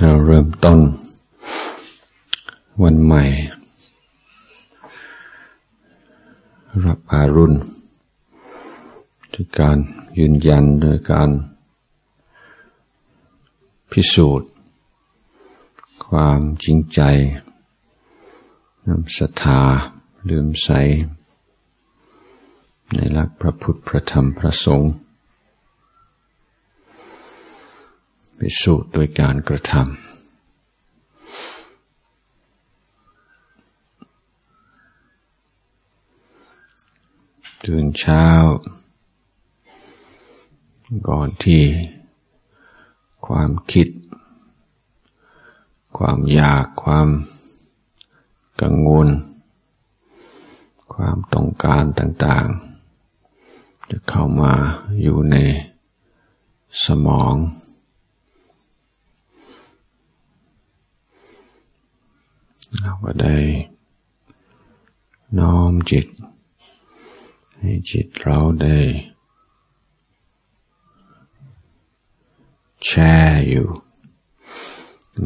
[0.00, 0.80] เราเริ่มต้น
[2.82, 3.22] วันใหม่
[6.84, 7.54] รับอารุณ
[9.32, 9.78] ด้วยการ
[10.18, 11.30] ยืนยันโดยการ
[13.90, 14.48] พิสูจน์
[16.06, 17.00] ความจริงใจ
[18.86, 19.60] นำศรัทธา
[20.28, 20.68] ลืมใส
[22.94, 24.92] ในหลักพระพุทธพระธรรมพระสงฆ์
[28.38, 30.08] พิสูจน์โดยการกระทำ
[37.64, 38.26] ตื่นเช้า
[41.08, 41.64] ก่อนที่
[43.26, 43.88] ความคิด
[45.98, 47.08] ความอยากความ
[48.62, 49.08] กังวล
[50.94, 54.54] ความต้องการต่างๆ จะเข้ามา
[55.02, 55.36] อยู่ใน
[56.84, 57.34] สมอง
[62.76, 63.36] เราก็ได้
[65.38, 66.06] น้อมจิต
[67.58, 68.78] ให้จิตเราได้
[72.84, 73.14] แช่
[73.48, 73.68] อยู่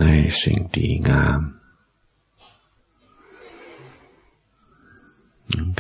[0.00, 0.04] ใน
[0.40, 1.40] สิ่งดีงาม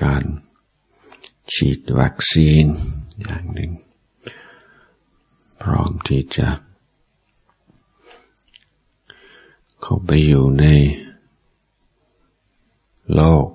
[0.02, 0.24] การ
[1.52, 2.64] ฉีดวัคซีน
[3.22, 3.72] อย่างหนึ่ง
[5.62, 6.48] พร้อมที่จะ
[9.80, 10.64] เข้าไปอยู่ใน
[13.14, 13.48] โลก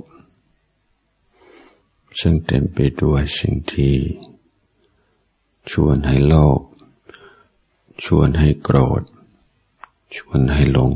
[2.19, 3.95] ซึ่งเต็มไปด้วยสิ่งที่
[5.71, 6.59] ชวนให้โลก
[8.03, 9.01] ชวนให้โกรธ
[10.15, 10.91] ชวนให้หลง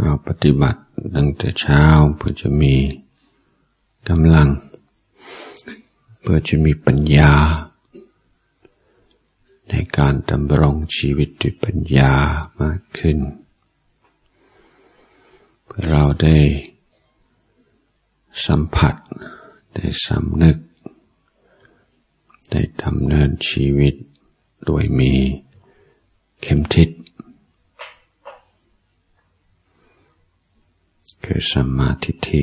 [0.00, 0.80] เราปฏิบัติ
[1.16, 1.82] ตั้งแต่เช้า
[2.16, 2.74] เพื่อจะมี
[4.08, 4.48] กำลัง
[6.20, 7.32] เพื่อจะมีปัญญา
[9.70, 12.14] ในการดำรงชีวิตด้วยปัญญา
[12.60, 13.18] มากขึ้น
[15.64, 16.38] เพื่อเราได้
[18.46, 18.94] สัมผัส
[19.74, 20.58] ได้สำนึก
[22.50, 23.94] ได้ดำเนินชีวิต
[24.64, 25.12] โดยมี
[26.40, 26.90] เข็มทิศ
[31.24, 32.42] คือสัมมาทิฏฐิ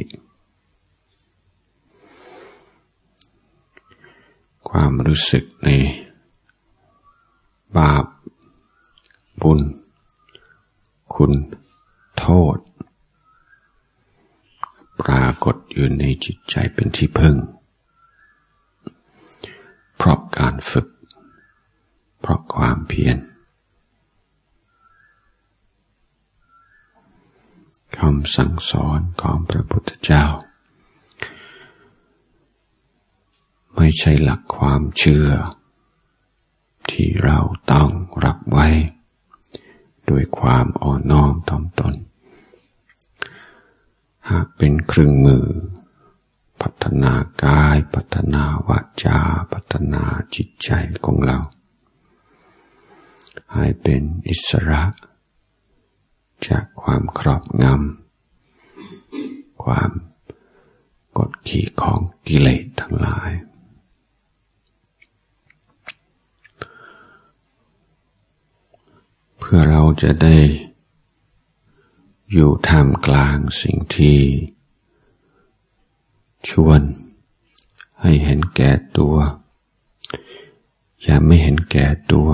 [4.69, 5.69] ความรู้สึกใน
[7.77, 8.05] บาป
[9.41, 9.59] บุญ
[11.13, 11.33] คุณ
[12.19, 12.57] โทษ
[15.01, 17.35] ปรากฏอยู่ในจิตใจเป็นที่พึ่ง
[19.95, 20.87] เพราะการฝึก
[22.19, 23.17] เพราะความเพียร
[27.97, 30.25] คำสั่งสอนของพระพุทธเจ้า
[33.75, 35.29] ไม่ใช่หลักความเชื่อ
[36.91, 37.39] ที่เรา
[37.71, 37.89] ต้อง
[38.25, 38.67] รับไว้
[40.09, 41.95] ด้วยความอ่อนน้อมถ่อมตน
[44.29, 45.45] หากเป็นเครื่องมือ
[46.61, 49.19] พัฒนากายพัฒนาวาจา
[49.53, 50.03] พัฒนา
[50.35, 50.69] จิตใจ
[51.05, 51.37] ของเรา
[53.53, 54.83] ให้เป็นอิสระ
[56.47, 59.91] จากความครอบงำความ
[61.17, 63.31] กดขี่ของกิเลสทั้งหลาย
[69.49, 70.37] พื่อเราจะได้
[72.33, 74.19] อยู่ท่ามกลางสิ่งที่
[76.49, 76.81] ชวน
[78.01, 79.15] ให้เห็นแก่ตัว
[81.01, 82.29] อย่าไม่เห็นแก่ตัว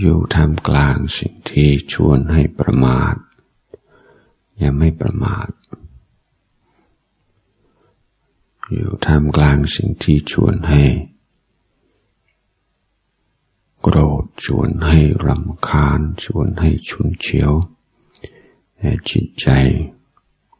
[0.00, 3.14] อยู่ท่ามกลางสิ่งที่ชวนให้ประมาท
[4.58, 5.48] อย่าไม่ประมาท
[8.72, 10.84] อยู่ท่ามกลางสิ่งที่ชวนให้
[13.96, 17.52] โกรธ ชวนให้รำคาญ ชวนให้ชุนเฉียว
[18.78, 19.48] แต่จิตใจ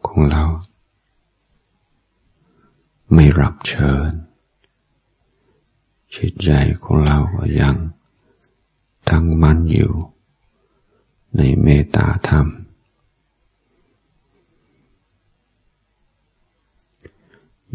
[0.06, 0.44] ของเรา
[3.14, 4.10] ไม่รับเชิญ
[6.14, 6.50] จิตใจ
[6.82, 7.76] ของเราก็ยัง
[9.08, 9.92] ทั้งมั่นอยู่
[11.36, 12.46] ในเมตตาธรรม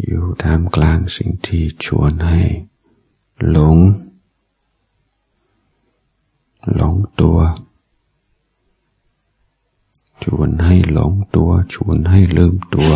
[0.01, 2.41] อยู่ท่ามกลางสิ่งที่ชวนให้
[3.51, 3.79] หลง
[6.75, 7.37] หลงตัว
[10.23, 12.91] ชวนให้หลงตัว ชวนให้ลืมตัว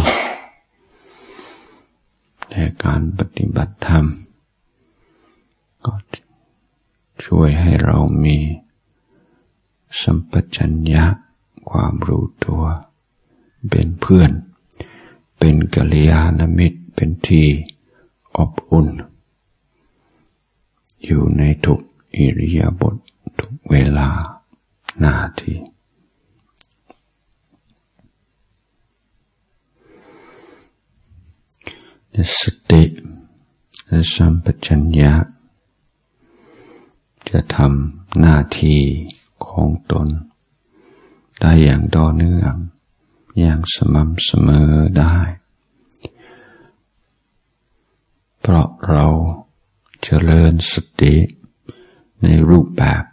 [2.49, 4.05] แต่การปฏิบัติธรรม
[5.85, 5.93] ก็
[7.25, 8.37] ช่วยให้เรามี
[10.01, 11.05] สัมปชัญญะ
[11.69, 12.63] ความรู้ตัว
[13.69, 14.31] เป็นเพื่อน
[15.37, 17.47] เป็นกัลยาณมิตรเป็นที่
[18.37, 18.87] อบอุ่น
[21.03, 21.79] อยู่ในทุก
[22.15, 22.95] อิริยาบถ
[23.69, 24.09] เวลา
[25.03, 25.53] นาที
[32.39, 32.41] ส
[32.71, 32.83] ติ
[33.87, 35.13] และสัมปชัญญะ
[37.29, 38.81] จะทำหน้าที่
[39.45, 40.07] ของตน
[41.39, 42.53] ได้อย่างต่อเนื่อง
[43.39, 45.15] อย่างสม่ำเสมอได้
[48.39, 51.15] เพราะเราจเจริญสติ
[52.21, 53.03] ในรูปแบบ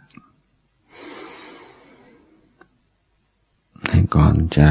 [3.80, 3.80] ใน
[4.15, 4.69] ก่อนจะ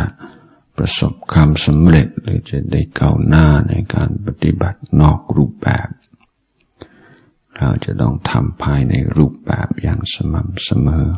[0.77, 5.89] ประสบความสำเร็จหรือจะได้ก้าวหน้าในการปฏิบัตินอกรูปแบบ
[7.57, 11.09] เราจะต้องทำภายในรูปแบบอย่างสม่ำเสมอ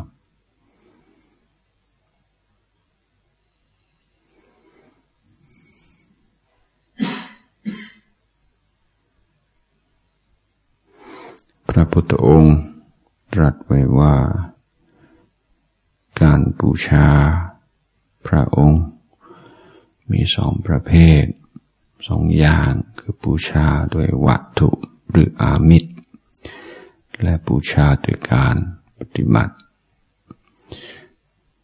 [11.69, 12.57] พระพุทธองค์
[13.33, 14.15] ตรัสไว้ว่า
[16.21, 17.07] การบูชา
[18.27, 18.83] พระองค์
[20.11, 20.91] มีสองประเภ
[21.21, 21.23] ท
[22.07, 24.69] สองอย่างคือบูชาด้วยวัตถุ
[25.09, 25.91] หรืออามิตร
[27.21, 28.55] และบูชาด้วยการ
[28.97, 29.55] ปฏิบัติ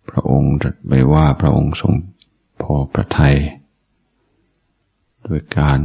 [0.10, 1.94] พระองค์ตรัสไปว่าพระองค์ทรง
[2.62, 3.38] พอพระทัย
[5.28, 5.80] ด้วยการ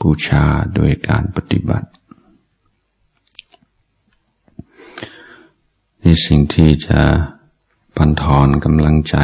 [0.00, 0.44] บูชา
[0.78, 1.88] ด้วยการปฏิบัติ
[6.02, 7.00] นี่สิ่งที่จะ
[7.96, 9.16] ปันทอนกำลังใจ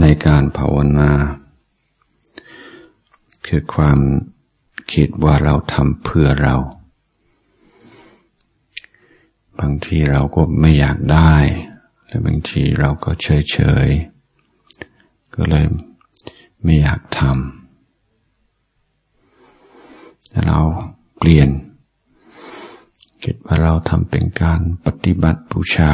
[0.00, 1.12] ในการภาวนา
[3.46, 3.98] คือความ
[4.92, 6.56] คิดว่าเราทำเพื่อเรา
[9.58, 11.34] บางทีเราก็ไม่อยากได้
[12.06, 13.88] และบางทีเราก็เฉยเฉย
[15.34, 15.66] ก็เลย
[16.64, 17.30] ไม่อยากทำ
[20.30, 20.60] แต่เรา
[21.18, 21.50] เปลี่ยน
[23.22, 25.92] คิดว่าเราทำเป็นการปฏิบัติบูชา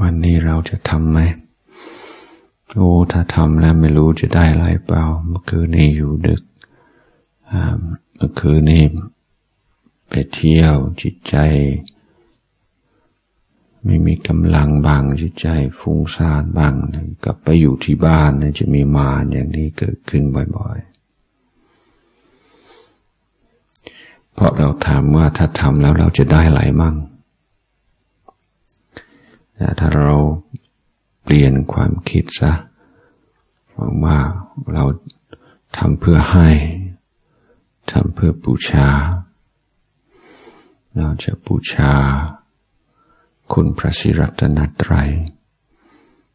[0.00, 1.20] วันนี้เราจะทำไหม
[2.72, 6.42] โอ้ถ้าทำแล้วไม่รู้จะได้อะไรเปล่า เมื่อคืนนี้อยู่ดึก
[8.16, 8.84] เมื่อคืนนี้
[10.08, 11.36] ไปเที่ยวจิตใจ
[13.84, 15.48] ไม่มีกำลังบางจิตใจ
[15.78, 16.74] ฟุ้งซ่านบาง
[17.24, 20.22] กลับไปอยู่ที่บ้านจะมีมารอย่างนี้เกิดขึ้น
[20.56, 20.94] บ่อยๆ
[24.34, 26.96] เพราะเราถามว่าถ้าทำแล้วเราจะได้อะไรมั่ง
[29.64, 30.16] แต่ถ้าเรา
[31.22, 32.52] เปลี่ยนความคิดซะ
[34.04, 34.18] ว่า
[34.72, 34.84] เรา
[35.76, 36.50] ทำเพื่อให้
[37.90, 38.88] ทำเพื่อบูชา
[40.96, 41.94] เราจะบูชา
[43.52, 45.10] คุณพระศิรัตนตรัย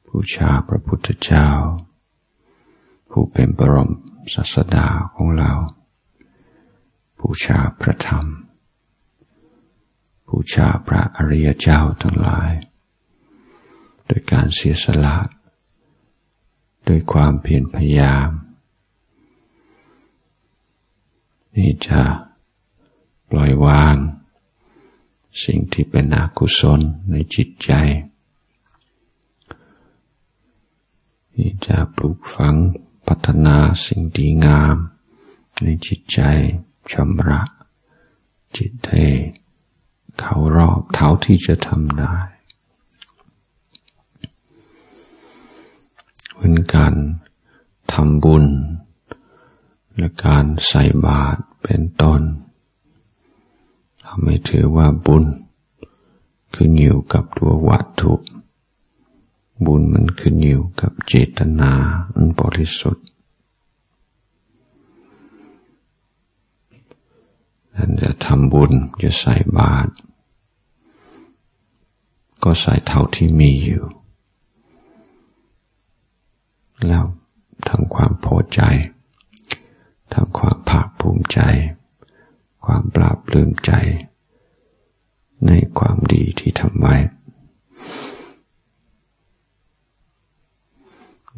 [0.08, 1.50] บูชาพระพุทธเจ้า
[3.12, 3.92] ผู้เป็นบรม
[4.34, 5.52] ศาสดาของเรา
[7.20, 8.26] บูชาพระธรรม
[10.30, 12.52] บูชาพระอริยเจ้าทั้งหลาย
[14.10, 15.18] โดยการเสียสละ
[16.86, 18.30] โดยความเพียรพยายาม
[21.56, 22.02] นี่จะ
[23.30, 23.96] ปล่อยวาง
[25.44, 27.72] สิ่งที่เป็นอกุศลในจิตใจ
[31.36, 32.56] นี่จะปลูกฝัง
[33.08, 34.76] พัฒนาสิ่งดีงาม
[35.62, 36.20] ในจิตใจ
[36.92, 37.42] ชำระ
[38.58, 39.06] จิตให้
[40.20, 42.16] เขารอบเท่าที่จะทำได้
[46.40, 46.94] เหมือนการ
[47.94, 48.46] ทำบุญ
[49.98, 52.22] และการใส่บาตรเป็นต้น
[54.02, 55.24] เราไม่ถือว่าบุญ
[56.54, 58.14] ขึ้นอยู่กับตัววัตถุ
[59.66, 61.72] บุญมันขึ้นอยู่กับเจตนา
[62.14, 63.06] อันบริสุทธิ์
[67.76, 69.92] นั่นจะทำบุญจะใส่บาตร
[72.44, 73.84] ก็ใส่เท่าที่มีอยู่
[76.88, 77.04] แล้ว
[77.70, 78.62] ทำความพอใจ
[80.14, 81.40] ทำความภาคภูมิใจ
[82.66, 83.72] ความปราบปลื้มใจ
[85.46, 86.96] ในความดีที่ทำไว้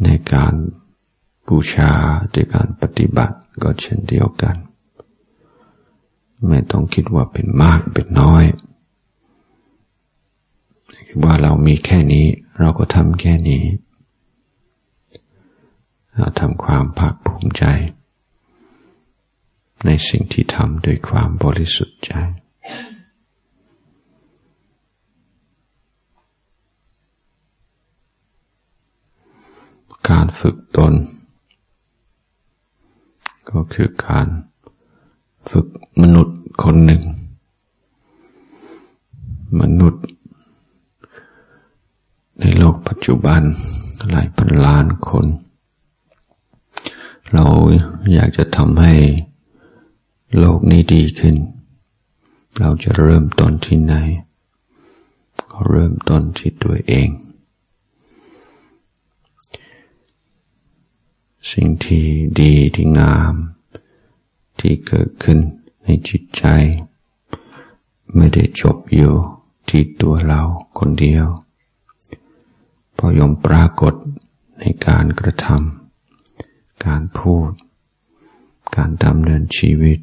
[0.03, 0.53] ในการ
[1.47, 1.91] บูชา
[2.33, 4.55] ในการปฏิบัติก็เช่นเดียวกัน
[6.47, 8.45] ไม่ต้องคิดว่าเป็นมากเป็นน้อย
[11.07, 12.25] คิดว่าเรามีแค่นี้
[12.59, 13.63] เราก็ทำแค่นี้
[16.15, 17.63] เราทำความภาคภูมิใจ
[19.85, 22.11] ในสิ่งที่ทำด้วยความบริสุทธิ์ใจ
[30.09, 30.93] การฝึกตน
[33.49, 34.27] ก็คือการ
[35.51, 35.67] ฝึก
[36.01, 37.03] มนุษย์คนหนึ่ง
[39.61, 40.03] มนุษย์
[42.39, 43.41] ในโลกปัจจุบัน
[44.11, 45.25] หลายพันล้านคน
[47.33, 47.45] เรา
[48.13, 48.93] อยากจะทำให้
[50.37, 51.35] โลกนี้ดีขึ้น
[52.59, 53.93] เราจะเริ่มต้นที่ไหน
[55.51, 57.09] ก็เริ่มต้นที่ตัวเอง
[61.51, 62.05] สิ่งที่
[62.41, 63.33] ดีที่งาม
[64.59, 65.39] ที่เกิดขึ้น
[65.83, 66.43] ในจิตใจ
[68.15, 69.15] ไม่ได้จบอยู่
[69.69, 70.41] ที่ตัวเรา
[70.79, 71.25] คนเดียว
[72.97, 73.93] พอยมปรากฏ
[74.59, 75.80] ในการกระทำ
[76.85, 77.51] การพูด
[78.75, 79.99] การดำเนินชีวิต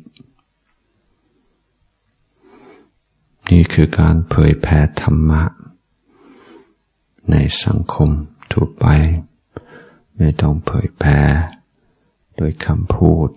[3.50, 5.44] นี่คือการเผยแผ่ธรรมะ
[7.30, 8.10] ในสังคม
[8.52, 8.86] ทั่วไป
[10.16, 11.20] ไม่ต้องเผยแผ่
[12.36, 13.28] โดยคำพูด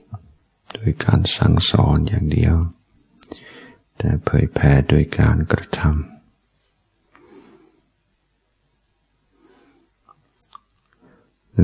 [0.74, 2.56] โดยการสั่งสอนอย่างเดียว
[3.98, 6.12] แต่เผยแผ่โดยการกระทำ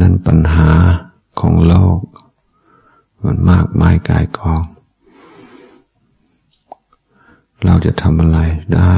[0.02, 0.72] นั้นปัญหา
[1.40, 2.00] ของโลก
[3.24, 4.64] มันมากมายกายกอง
[7.66, 8.40] เราจะทำอะไร
[8.76, 8.94] ได้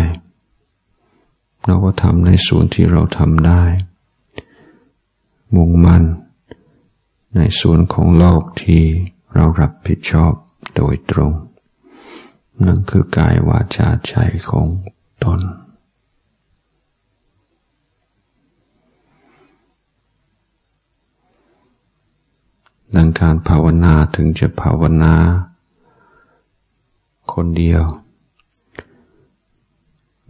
[1.66, 3.64] เราก็ทำในส่วนที่เราทำได้
[5.56, 6.04] มุ่งมั่น
[7.36, 8.84] ในส่วนของโลกที่
[9.34, 10.34] เรารับผิดชอบ
[10.76, 11.34] โดยตรง
[12.66, 14.16] นั่นคือกายวาจาใจ
[14.50, 14.68] ของ
[15.24, 15.40] ตน
[22.96, 25.14] ดังการภาวนาถึงจะภาวนา
[27.34, 27.84] คนเดียว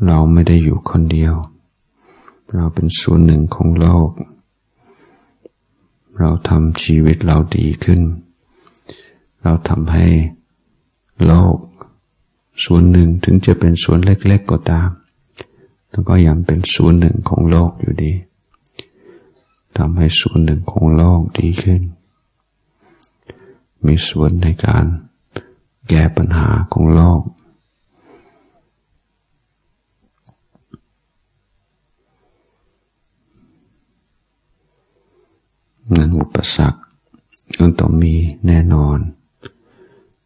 [0.05, 1.33] เราไม่ได้อยู่คนเดียว
[2.55, 4.09] เราเป็นส่วนหนึ่งของโลก
[6.19, 8.01] เราทำชีวิตเราดีขึ้น
[9.41, 10.07] เราทำให้
[11.25, 11.57] โลก
[12.63, 14.89] ส่วนหนึ่งถึงจะเป็นส่วนเล็ก ๆก็ตาม
[15.89, 18.13] แล้วก็ยังเป็นส่วนหนึ่งของโลกอยู่ดี
[19.77, 21.81] ทำให้ส่วนหนึ่งของโลกดีขึ้น
[23.85, 24.85] มีส่วนในการ
[25.89, 27.21] แก้ปัญหาของโลก
[35.95, 36.79] นั้นอุปสรรค
[37.79, 38.13] ต้องมี
[38.47, 38.97] แน่นอน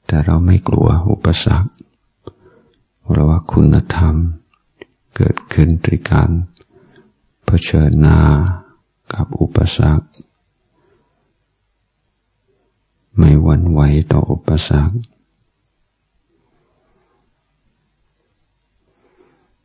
[0.06, 1.70] แต่เราไม่กลัวอุปสรรค
[3.06, 4.16] เพราะว่าคุณธรรม
[5.16, 6.30] เกิดขึ้นด้วยการ
[7.46, 8.20] เผชิญหน้า
[9.14, 10.06] กับอุปสรรค
[13.18, 13.80] ไม่หวั่นไหว
[14.12, 14.96] ต่ออุปสรรค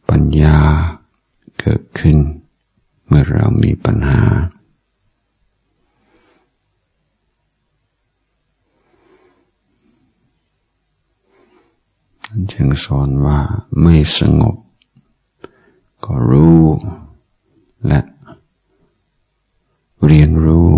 [0.09, 0.59] ปัญญา
[1.61, 2.17] เกิดขึ้น
[3.07, 4.23] เมื่อเรามีปัญหา
[12.53, 13.41] จึงสอนว่า
[13.81, 14.57] ไม่สงบ
[16.05, 16.63] ก็รู้
[17.87, 18.01] และ
[20.07, 20.71] เรียนรู้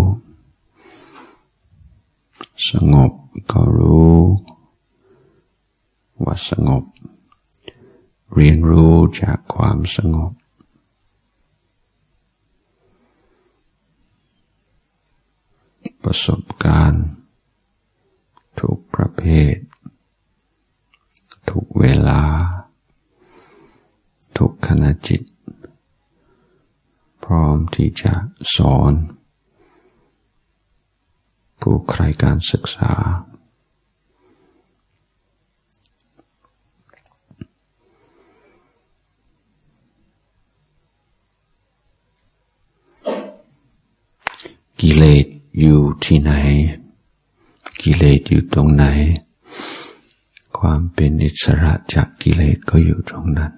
[2.69, 3.13] สงบ
[3.51, 4.19] ก็รู้
[6.23, 6.83] ว่าสงบ
[8.33, 10.33] เรียนรู้จากความสงบ
[16.03, 17.05] ประสบการณ์
[18.59, 19.55] ทุกประเภท
[21.49, 22.23] ทุกเวลา
[24.37, 25.23] ทุกขณะจิต
[27.23, 28.13] พร้อมที่จะ
[28.55, 28.93] สอน
[31.61, 32.93] ผู้ใครการศึกษา
[44.81, 45.27] กิเลส
[45.59, 46.31] อยู่ที่ไหน
[47.81, 48.85] กิเลสอยู่ตรงไหน
[50.57, 53.51] ความเป็นอิสระจากกิเลสก็อยู่ตรงนั้น